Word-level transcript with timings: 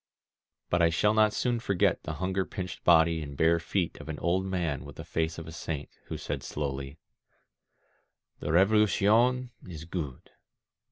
But 0.71 0.81
I 0.81 0.89
shall 0.89 1.13
not 1.13 1.31
soon 1.31 1.59
forget 1.59 2.01
the 2.01 2.13
hunger 2.13 2.43
pinched 2.43 2.83
body 2.83 3.21
and 3.21 3.37
bare 3.37 3.59
feet 3.59 3.99
of 4.01 4.09
an 4.09 4.17
old 4.17 4.47
man 4.47 4.83
with 4.83 4.95
the 4.95 5.03
face 5.05 5.37
of 5.37 5.45
a 5.47 5.51
saint, 5.51 5.89
who 6.05 6.17
said 6.17 6.41
slowly: 6.41 6.97
"The 8.39 8.51
Revolucion 8.51 9.51
is 9.67 9.85
good. 9.85 10.31